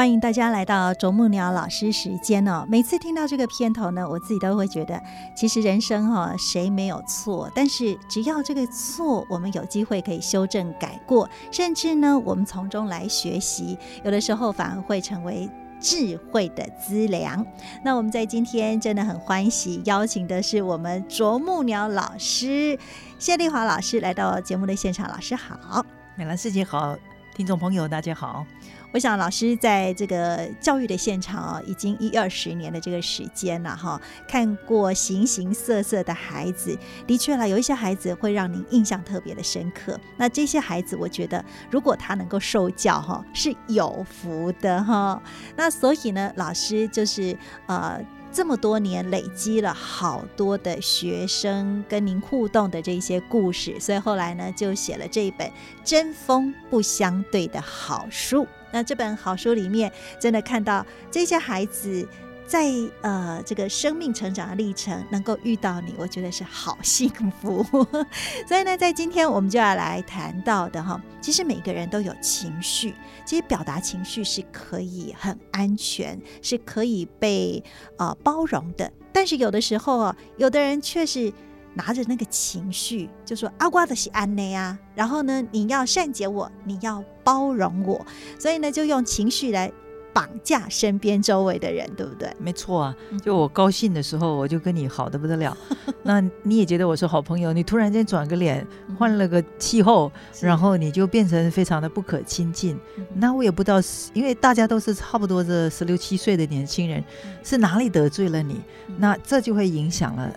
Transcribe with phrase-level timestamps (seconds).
[0.00, 2.64] 欢迎大家来到啄木鸟老师时间哦。
[2.66, 4.98] 每次听到这个片头呢，我自己都会觉得，
[5.36, 7.52] 其实人生哈，谁没有错？
[7.54, 15.46] 但是只要这个错，我们有机会可以修正改过，甚至呢，我们从中来学习，有的时候反而会成为
[15.78, 17.44] 智慧的资粮。
[17.84, 22.78] 那我们在今天真的很欢喜，邀请的是我们啄木鸟老师
[23.18, 25.06] 谢丽华老师来到节目的现场。
[25.10, 25.84] 老师好，
[26.16, 26.96] 美兰师姐好，
[27.40, 28.44] 听众朋友大家好。
[28.92, 39.98] 我想老师在这个教育的现场啊，已经一二十年的这个时间了哈，看过形形色色的孩子，的确了，有一些孩子会让您印象特别的深刻。
[40.18, 45.22] 那这些孩子，我觉得如果他能够受教哈，是有福的哈。
[45.56, 47.34] 那所以呢，老师就是
[47.68, 47.98] 呃。
[48.32, 55.50] 这么多年累积了好多的学生跟您互动的这些故事，所以后来呢就写了这一本
[55.84, 58.46] 针锋不相对的好书。
[58.72, 62.06] 那这本好书里面，真的看到这些孩子。
[62.50, 62.68] 在
[63.02, 67.08] 呃这个生命成长的历程，能够遇到你，我觉得是好幸
[67.40, 67.64] 福。
[68.44, 72.92] 所以呢，在今天我们就要来谈到的哈，其实每个人都有情绪，
[73.24, 77.62] 其实表达情绪是可以很安全，是可以被
[77.98, 78.90] 呃包容的。
[79.12, 81.32] 但是有的时候啊，有的人却是
[81.74, 88.04] 拿着那个情绪，就说阿瓜的是安内啊，然后呢，你要善解我，你要包容我，
[88.40, 89.70] 所以呢，就用情绪来。
[90.12, 92.30] 绑架身边周围的人，对不对？
[92.38, 95.56] 没错啊，就我高兴的时候，我就跟你好的不得了。
[96.02, 98.66] 那你也觉得我是好朋友，你突然间转个脸，
[98.98, 100.10] 换了个气候，
[100.40, 102.78] 然后你就变成非常的不可亲近。
[103.14, 103.78] 那我也不知道，
[104.12, 107.02] 因为大家都是差不多这十六七岁的年轻人，
[107.42, 108.60] 是哪里得罪了你？
[108.98, 110.34] 那这就会影响了。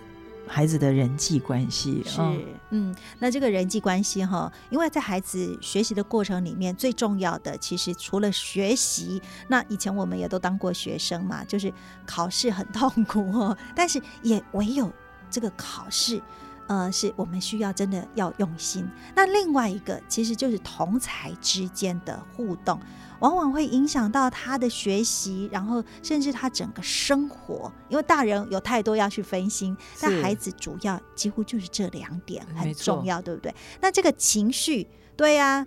[0.48, 2.22] 孩子的人际关系是，
[2.70, 11.74] 嗯，那这个人际关系哈，因为在孩子学习的过程里面，最重要的其实除了学习，那以前我们也都当过学生嘛，就是
[12.06, 14.92] 考试很痛苦哦， 但是也唯有
[15.30, 16.22] 这个考试。
[16.68, 18.88] 呃，是我们需要真的要用心。
[19.14, 22.80] 那另外一个，其实就是同才之间的互动，
[23.24, 27.72] 往往会影响到他的学习，然后甚至他整个生活。
[27.88, 33.56] 因为大人有太多要去分心，但孩子主要几乎就是这两点很重要，对不对？
[33.80, 34.86] 那这个情绪，
[35.16, 35.66] 对呀，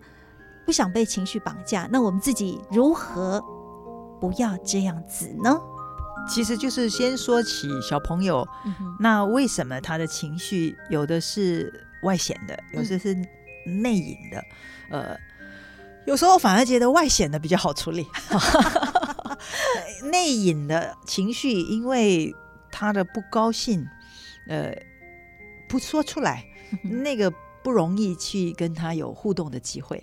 [0.66, 3.42] 不想被情绪绑架，那我们自己如何
[4.20, 5.58] 不要这样子呢？
[6.28, 8.46] 其实就是先说起小朋友，
[9.00, 13.14] 那为什么他的情绪有的是外显的，有的是
[13.64, 14.44] 内隐的？
[14.90, 15.16] 呃，
[16.06, 18.06] 有时候反而觉得外显的比较好处理，
[20.10, 22.34] 内隐的情绪，因为
[22.70, 23.86] 他的不高兴，
[24.48, 24.72] 呃，
[25.68, 26.44] 不说出来，
[26.82, 30.02] 那个不容易去跟他有互动的机会。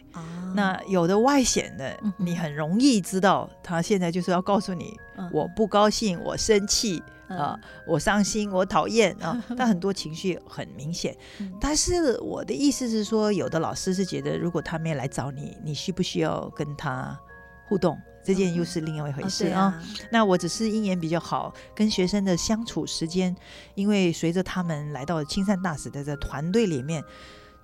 [0.56, 4.96] 那有的外显的，你很容易知道，他现在就是要告诉你，
[5.32, 7.02] 我不高兴，我生气
[7.38, 9.44] 啊，我伤心，我讨厌啊。
[9.58, 11.16] 但很多情绪很明显。
[11.60, 17.20] 但是我的意思是说，有的老师是觉得，如果他没来找你，你需不需要跟他
[17.68, 17.98] 互动？
[18.26, 19.82] 这件又是另外一回事啊。
[20.10, 23.36] 那我只是因缘比较好，跟学生的相处时间，
[23.76, 27.04] 因为随着他们来到青山大使的这团队里面。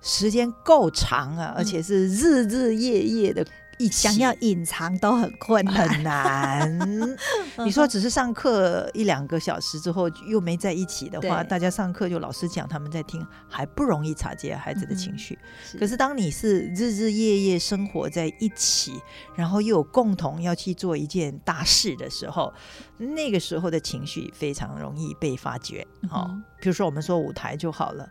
[0.02, 3.46] 时间够长啊，而且是日日夜夜的，
[3.80, 7.16] 一想要隐藏都很困难， 很难。
[7.64, 15.38] 你说只是上课一两个小时之后又没在一起的话，大家上课就老师讲，他们在听，还不容易察觉孩子的情绪。
[15.78, 19.00] 可是当你是日日夜夜生活在一起，
[19.34, 22.52] 然后又有共同要去做一件大事的时候，
[22.98, 25.86] 那个时候的情绪非常容易被发觉。
[26.06, 26.30] 好，
[26.60, 28.06] 比如说我们说舞台就好了。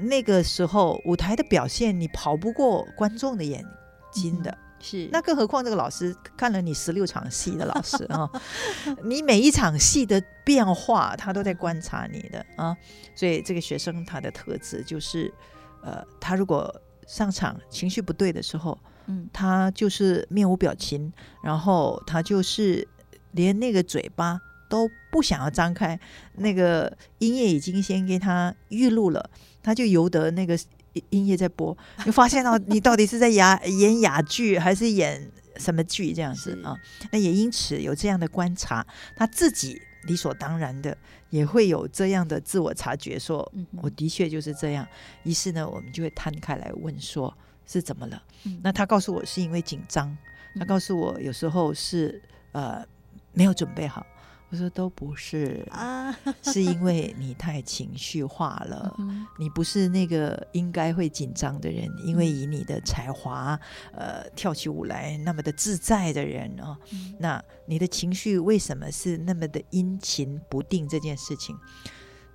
[0.00, 3.64] 那个时候舞台的表现，你跑不过观众的眼
[4.12, 5.08] 睛的，是。
[5.12, 8.28] 那更何况这个老师看了你十六场戏的老师啊，
[9.04, 12.76] 你每一场戏的变化，他都在观察你的啊。
[13.14, 15.32] 所以这个学生他的特质就是，
[15.82, 16.74] 呃，他如果
[17.06, 22.86] 上场情绪不对的时候，嗯，他就是面无表情，然后他就是
[23.32, 25.98] 连那个嘴巴都不想要张开，
[26.34, 29.30] 那个音乐已经先给他预录了。
[29.62, 30.58] 他就由得那个
[31.10, 36.76] 音乐在播，你发现到 你到底是在演演哑剧还是演什么剧这样子啊？
[37.10, 38.86] 那也因此有这样的观察，
[39.16, 40.96] 他自己理所当然的
[41.30, 43.50] 也会有这样的自我察觉，说
[43.82, 44.86] 我的确就是这样。
[45.24, 47.36] 于是呢，我们就会摊开来问说
[47.66, 48.22] 是怎么了？
[48.62, 50.16] 那他告诉我是因为紧张，
[50.58, 52.22] 他告诉我有时候是
[52.52, 52.84] 呃
[53.32, 54.06] 没有准备好。
[54.50, 56.10] 我说都不是啊，
[56.42, 58.96] 是因为你太情绪化了。
[59.38, 63.60] 你不是那个应该会紧张的人，因为以你的才华，
[63.92, 66.74] 呃，跳起舞来那么的自在的人哦。
[67.18, 70.88] 那你的情绪为什么是那么的阴晴不定？
[70.88, 71.54] 这件事情，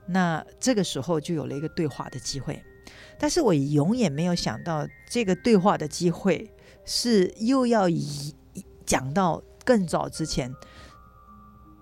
[0.05, 2.63] 那这个时候就有了一个对话的机会。
[3.17, 6.53] 但是我永远没有想到，这个对话的机会
[6.85, 8.35] 是又要以
[8.85, 10.53] 讲到更早之前。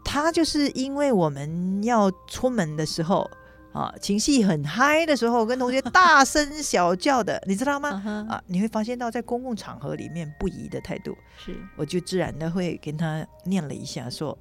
[0.04, 3.30] 他就是因为我们要出门的时候
[3.74, 8.28] 啊，情绪很嗨的时候，跟同学大声小叫的， 你知道吗？
[8.30, 14.38] 啊，你会发现到在公共场合里面不宜的态度，是，我就自然的会跟他念了一下，说，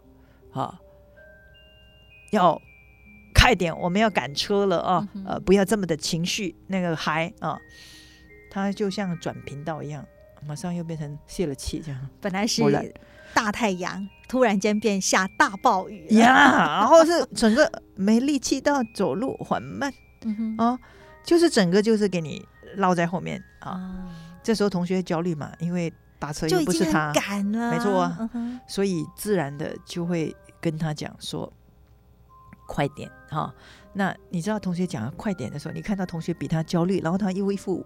[0.53, 0.77] 啊，
[2.33, 2.61] 要
[3.33, 7.57] 快点，我们要赶车了啊，呃，不要这么的情绪那个嗨啊，
[8.51, 10.05] 他就像转频道一样，
[10.45, 12.63] 马上又变成泄了气这样，本来是。
[13.35, 19.93] 大太阳突然间变下大暴雨呀，然后是整个没力气到走路缓慢，
[20.59, 20.79] 啊，
[21.25, 22.47] 就是整个就是给你
[22.77, 24.09] 落在后面啊。
[24.43, 27.13] 这时候同学焦虑嘛，因为打车又不是他。
[27.13, 28.01] 赶了，没错。
[28.03, 28.31] 啊，
[28.67, 31.53] 所以自然的就会跟他讲说
[32.67, 33.53] 快点哈。
[33.93, 37.85] 那你知道同学讲快点的时候，你看到同学比他焦虑，然后他又一副。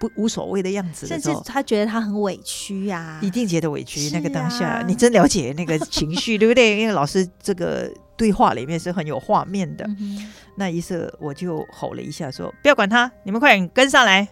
[0.00, 4.08] 不无所谓的样子，甚至他觉得他很委屈呀，一定觉得委屈。
[4.10, 6.78] 那个当下，你真了解那个情绪，对不对？
[6.80, 9.86] 因为老师这个对话里面是很有画面的。
[10.56, 14.26] 那一次我就吼了一下，说：“不要管他，你们快点跟上来。”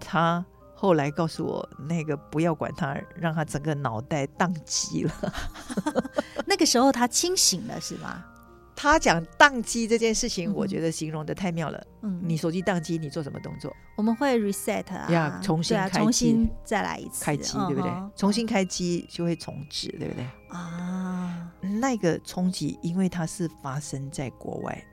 [0.00, 0.44] 他
[0.74, 5.34] 后来告诉我，那个不要管他，让他整个脑袋宕机了。
[6.46, 8.24] 那个时候他清醒了，是吗？
[8.76, 11.86] 他讲宕机这件事情，我觉得形容的太妙了。
[12.02, 13.74] 嗯，你手机宕机，你做什么动作？
[13.96, 17.90] 我们会 reset 啊，重新开机，重新再来一次开机，对不对？
[18.14, 20.26] 重新开机就会重置，对不对？
[20.50, 21.50] 啊，
[21.80, 24.84] 那个冲击，因为它是发生在国外，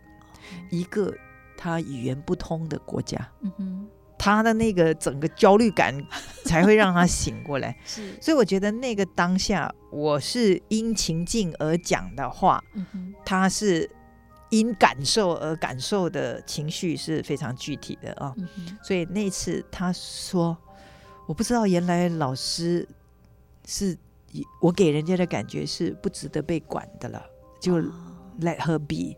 [0.71, 1.13] 一个
[1.57, 3.29] 他语言不通的国家。
[3.41, 3.87] 嗯哼。
[4.23, 5.93] 他的那个整个焦虑感
[6.45, 12.63] 才会让他醒过来， 是，所以我觉得那个当下我是因情境而讲的话，
[13.25, 13.89] 他是
[14.49, 18.33] 因感受而感受的情绪是非常具体的啊，
[18.81, 20.57] 所以那次他说，
[21.27, 22.87] 我不知道原来老师
[23.67, 23.97] 是
[24.61, 27.21] 我给人家的感觉是不值得被管的了，
[27.59, 27.83] 就。
[28.41, 29.15] Let her be，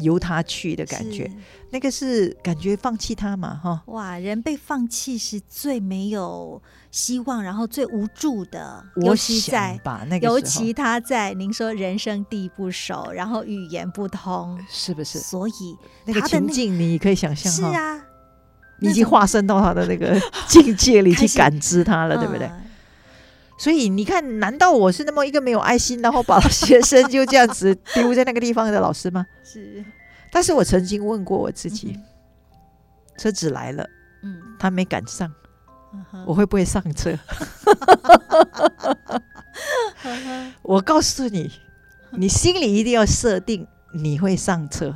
[0.00, 1.30] 由他去的感觉，
[1.70, 3.54] 那个是感觉放弃他嘛？
[3.62, 8.84] 哈，哇，人被放弃是最没有希望，然后最无助的。
[8.96, 15.18] 尤其在那个尤其他在您说人生地不熟，然后语言不通，是不是？
[15.18, 15.52] 所以
[16.06, 18.00] 那个情境你可以想象，是啊，
[18.80, 22.50] 你已经化身到他的那个境界里 去感知他了，对不对？
[23.64, 29.24] 所以你看，难道我是那么一个没有爱心，然后把学生就这样子丢在那个地方的老师吗？
[29.42, 29.82] 是。
[30.30, 31.98] 但是我曾经问过我自己，
[33.16, 33.88] 车子来了，
[34.22, 35.32] 嗯，他没赶上，
[36.26, 37.18] 我会不会上车？
[40.60, 41.50] 我告诉你，
[42.10, 44.94] 你心里一定要设定你会上车，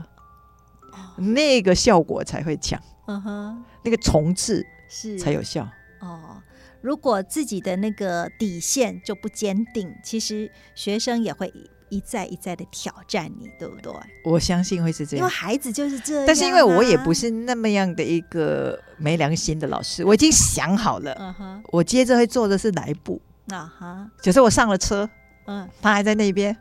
[1.16, 2.78] 那个效果才会强。
[3.06, 5.66] 嗯哼，那个重置是才有效。
[6.00, 6.42] 哦。
[6.80, 11.52] 如果自己的那个底线就不坚定，其实学生也会
[11.88, 13.92] 一再一再的挑战你，对不对？
[14.24, 16.24] 我相信会是这样，因为孩子就是这样。
[16.26, 21.34] 但是因为我也不是那么样的一个没良心的老师，我已经想好了，
[21.72, 23.20] 我接着会做的是哪一步？
[23.48, 25.08] 啊哈，就是我上了车，
[25.46, 26.56] 嗯，他还在那边，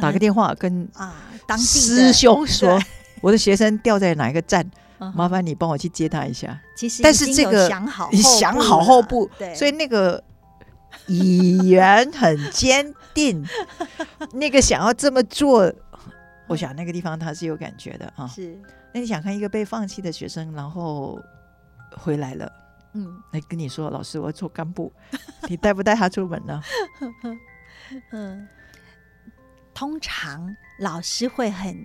[0.00, 1.16] 打个电话跟啊
[1.46, 2.80] 当地师兄说，
[3.20, 4.70] 我的学生掉在哪一个站。
[5.14, 6.60] 麻烦你帮我去接他一下。
[6.76, 7.68] 其实，但是这个
[8.10, 10.22] 你想好后部，所以那个
[11.06, 13.44] 语言很坚定，
[14.34, 15.72] 那个想要这么做，
[16.46, 18.26] 我想那个地方他是有感觉的啊。
[18.28, 18.58] 是，
[18.92, 21.18] 那你想看一个被放弃的学生，然后
[21.96, 22.52] 回来了，
[22.92, 24.92] 嗯，来跟你说，老师，我要做干部，
[25.48, 26.62] 你带不带他出门呢？
[28.12, 28.48] 嗯，
[29.74, 31.84] 通常老师会很，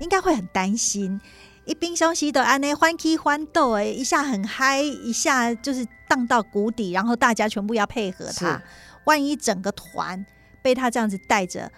[0.00, 1.20] 应该会很担心。
[1.64, 8.62] 一冰箱洗的安内欢喜欢斗哎，一下很嗨，一下就是荡到谷底，然后大家全部要配合他。
[9.04, 10.24] 万一整个团
[10.62, 11.70] 被他这样子带着，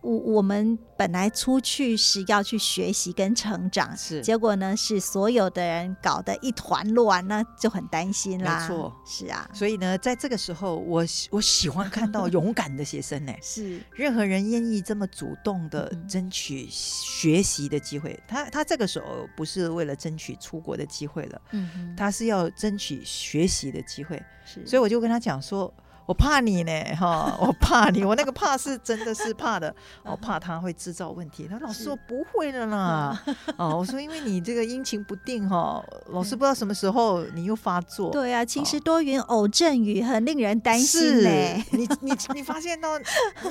[0.00, 8.60] 我我们本来出去是要去学习跟成长，是结果呢是所有的人搞得一团乱，那就很担心啦。
[8.60, 13.32] 没错，是啊，所以呢，在这个时候，我我喜欢看到勇敢的学生呢。
[13.42, 24.22] 是任何人愿意这么主动的嗯争取学习的机会，他他这个时候不是为了争取出国的机会了，嗯哼，他是要争取学习的机会。
[24.44, 25.72] 是，所以我就跟他讲说。
[26.08, 27.36] 我怕你呢，哈！
[27.38, 29.74] 我怕你，我那个怕是真的是怕的，
[30.04, 31.46] 我 怕他会制造问题。
[31.46, 33.22] 他说老师是我不会的啦，
[33.58, 38.10] 哦，我说因为你这个阴晴不定哈，老师不知道什么时候你又发作。
[38.10, 41.64] 对啊，晴时多云偶阵雨，很令人担心是呢。
[41.72, 42.98] 你你你发现到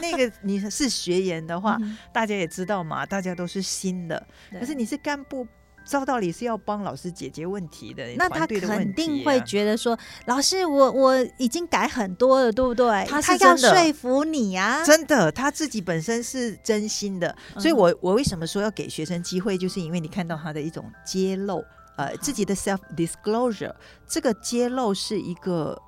[0.01, 4.25] 那个你是学员的话，嗯大家也知道嘛，大家都是新的，
[4.59, 5.47] 可是你是干部。
[5.87, 13.05] 照道理是要帮老师解决问题的，那他肯定会啊觉得说，老师，我我已经改很多了，对不对？
[13.07, 21.63] 他要说服你啊，真的，他自己本身是真心的，所以嗯我我为什么说要给学生机会，就是因为你看到他的一种揭露，
[21.95, 23.73] 呃，自己的 self disclosure，
[24.07, 25.81] 这个揭露是一个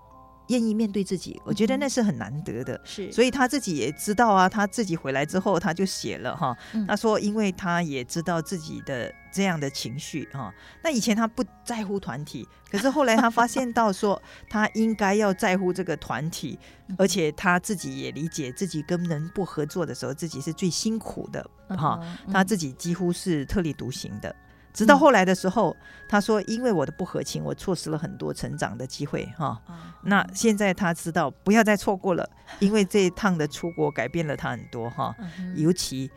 [0.49, 2.79] 愿意面对自己，我觉得那是很难得的。
[2.83, 6.55] 是，所以他自己也知道啊，他自己回来之后，他就写了哈。
[6.73, 10.53] 嗯，他说，因为他也知道自己的这样的情绪哈，
[10.83, 24.35] 那以前他不在乎团体，可是后来他发现到说，他应该要在乎这个团体，嗯而且他自己也理解自己跟人不合作的时候，自己是最辛苦的哈，嗯他自己几乎是特立独行的。
[24.73, 25.75] 直到后来的时候，
[26.07, 29.95] 他说：“因为我的不合情，我错失了很多成长的机会。”哈，啊。
[30.03, 36.09] 那现在他知道不要再错过了，因为这一趟的出国改变了他很多哈，嗯尤其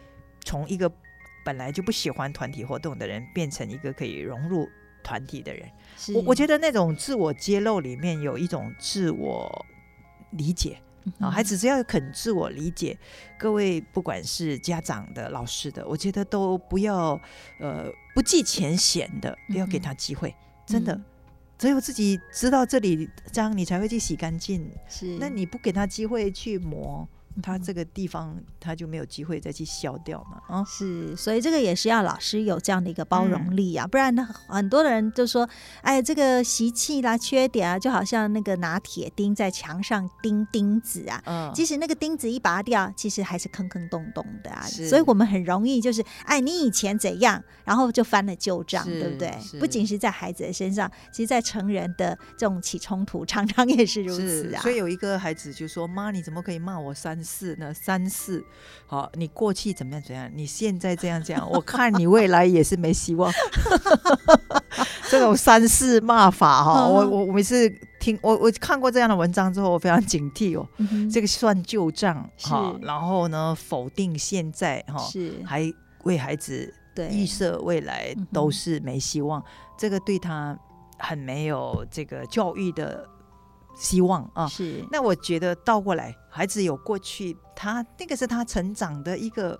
[0.45, 0.91] 从一个
[1.45, 4.69] 本来就不喜欢团体活动的人，变成一个可以融入
[5.03, 5.69] 团体的人。
[6.15, 9.67] 我我觉得那种自我揭露里面有一种自我
[10.31, 10.79] 理解
[11.19, 12.99] 啊，孩子只要肯自我理解，
[13.39, 17.21] 各位不管是家长的、老师的，我觉得都不要
[17.59, 20.35] 呃不计前嫌的，要给他机会，
[20.67, 20.93] 真的。
[20.95, 21.05] 嗯
[21.59, 24.69] 只有自己知道这里脏，你才会去洗干净。
[24.89, 27.09] 是，那你不给他机会去磨，
[27.43, 30.41] 他嗯这个地方他就没有机会再去消掉嘛。
[30.49, 35.49] 啊，是，所以这个也是要老师有这样的一个包嗯容力啊，不然呢，很多的人就说，
[35.83, 41.23] 哎，这个习气啦、缺点啊，就好像那个拿铁钉在墙上钉钉子啊。
[41.27, 49.33] 嗯即使那个钉子一拔掉，其实还是坑坑洞洞的啊，所以我们很容易就是，哎，你以前怎样，然后就翻了旧账，对不对？
[49.61, 54.63] 不仅是在孩子的身上，其实在成人的这种起冲突，常常也是如此啊。
[54.63, 57.73] 所以有一个孩子就说：“妈，你怎么可以骂我三四呢？
[57.73, 58.45] 三四，
[58.87, 60.31] 好，你过去怎么样怎样？
[60.35, 63.33] 你现在这样这样， 我看你未来也是没希望。
[65.11, 67.69] ”这种三四骂法哈，嗯我我我每次
[68.01, 70.67] 听我我看过这样的文章之后，我非常警惕哦。
[70.79, 75.71] 嗯这个算旧账哈，然后呢否定现在哈，是还
[76.05, 79.43] 为孩子对预设未来都是没希望，
[79.79, 80.59] 这个对他
[80.99, 83.07] 很没有这个教育的
[83.75, 84.47] 希望啊。
[84.47, 84.85] 是。
[84.91, 89.59] 那我觉得倒过来，孩子有过去，他那个是他成长的一个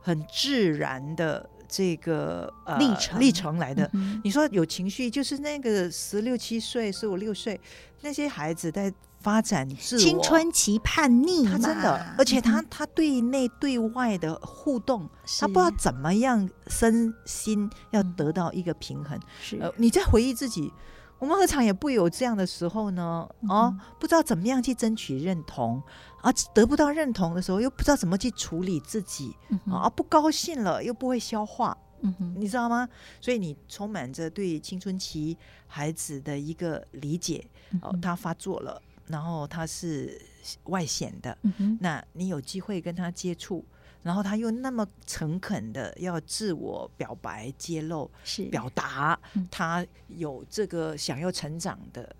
[0.00, 3.20] 很自然的这个呃历程。
[3.20, 3.88] 历程来的。
[3.94, 7.60] 嗯你说有情绪，就是那个十六七岁、十五六岁
[8.02, 15.08] 那些孩子在发展青春期叛逆嘛，他真的，而且他嗯他对内对外的互动，
[15.40, 19.18] 他不知道怎么样身心要嗯得到一个平衡。
[19.42, 19.58] 是。
[19.58, 20.72] 呃，你在回忆自己，
[21.18, 23.28] 我们何尝也不有这样的时候呢？
[23.48, 25.82] 哦嗯，不知道怎么样去争取认同，
[26.20, 32.34] 啊，得不到认同的时候，又不知道怎么去处理自己，嗯啊，不高兴了又不会消化，嗯哼。
[32.38, 32.88] 你知道吗？
[33.20, 37.44] 所以你充满着对青春期孩子的一个理解，
[37.82, 40.20] 哦，他发作了，然后他是
[40.64, 41.36] 外显的，
[41.80, 43.64] 那你有机会跟他接触，
[44.02, 48.44] 然后他又那么诚恳的要自我表白、揭露、是。
[48.44, 52.14] 表达嗯，他有这个想要成长的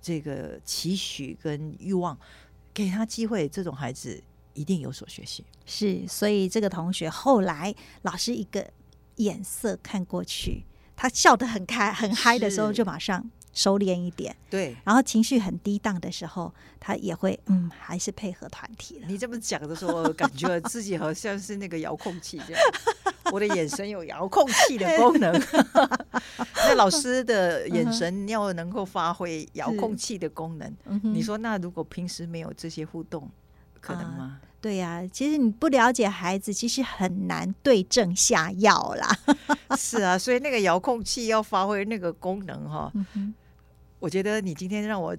[0.00, 2.16] 这个期许跟欲望，
[2.74, 4.22] 给他机会，这种孩子
[4.54, 5.44] 一定有所学习。
[5.64, 8.68] 是，所以这个同学后来老师一个
[9.16, 19.06] 眼色看过去，他笑得很开很嗨的时候，就马上收敛一点，对然后情绪很低档的时候，他也会嗯，还是配合团体了。
[19.06, 22.62] 你这么讲的时候，我感觉自己好像是那个遥控器这样，
[23.30, 25.32] 我的眼神有遥控器的功能。
[26.64, 33.30] 那老师的眼神要能够发挥遥控器的功能，你说那如果平时没有这些互动，
[33.80, 34.40] 可能吗？
[34.62, 39.18] 对呀、其实你不了解孩子，其实很难对症下药啦。
[39.76, 42.92] 是啊，所以那个遥控器要发挥那个功能哈、
[44.02, 45.16] 我觉得你今天让我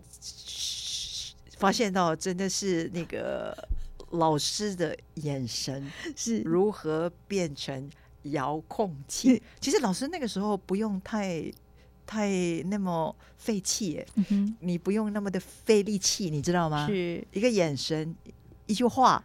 [1.57, 3.57] 发现到真的是那个
[4.09, 6.41] 老师的眼神 是。
[6.41, 7.89] 如何变成
[8.23, 9.41] 遥控器。
[9.61, 11.49] 其实老师那个时候不用太
[12.05, 12.29] 太
[12.65, 14.05] 那么费气，
[14.59, 16.85] 你不用那么的费力气，你知道吗？
[16.85, 17.25] 是。
[17.31, 18.13] 一个眼神，
[18.65, 19.23] 一句话，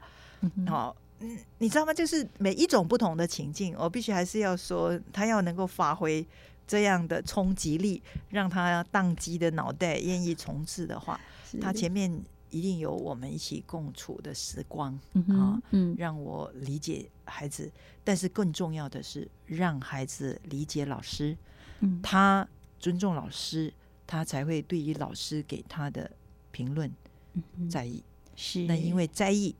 [0.68, 1.92] 好，嗯，你知道吗？
[1.92, 6.24] 就是每一种不同的情境，我必须还是要说，他要能够发挥
[6.68, 11.20] 这样的冲击力，让他宕机的脑袋愿意重置的话，
[11.60, 12.22] 他前面。
[12.50, 14.98] 一定有我们一起共处的时光
[15.28, 17.70] 啊，嗯，让我理解孩子，
[18.02, 21.36] 但是更重要的是让孩子理解老师，
[21.80, 22.48] 嗯，他
[22.80, 23.70] 尊重老师，
[24.06, 26.10] 他才会对于老师给他的
[26.50, 26.90] 评论
[27.68, 28.02] 在意，
[28.34, 28.62] 是。
[28.62, 29.54] 那因为在意，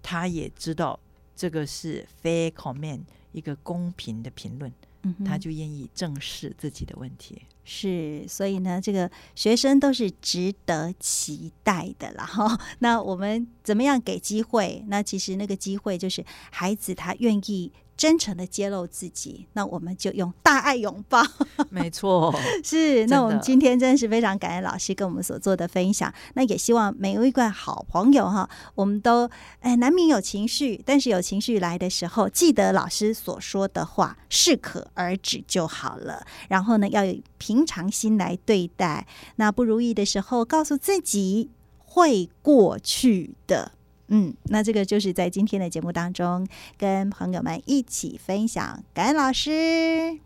[0.00, 0.96] 他也知道
[1.34, 7.42] 这个是 fair comment 一个公平的评论，嗯，他就愿意正视自己的问题。
[7.64, 12.24] 是，所以呢，这个学生都是值得期待的啦。
[12.24, 14.84] 哈， 那我们怎么样给机会？
[14.88, 17.72] 那其实那个机会就是孩子他愿意。
[17.98, 21.20] 真诚的揭露自己，那我们就用大爱拥抱。
[21.68, 23.04] 没错， 是。
[23.06, 26.14] 那我们今天真的是非常感恩老师跟我们所做的分享。
[26.34, 29.28] 那也希望每一位好朋友哈，我们都
[29.58, 36.24] 哎难免有情绪，但是有情绪来的时候，记得老师所说的话，适可而止就好了。
[36.48, 39.04] 然后呢，要有平常心来对待。
[39.36, 43.72] 那不如意的时候，告诉自己会过去的。
[44.08, 46.46] 嗯，那这个就是在今天的节目当中，
[46.76, 48.82] 跟朋友们一起分享。
[48.92, 50.18] 感恩老师。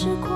[0.00, 0.29] 是困。